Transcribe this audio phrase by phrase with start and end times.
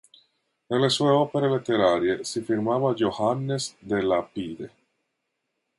[0.69, 4.71] Nelle sue opere letterarie si firmava Johannes de Lapide.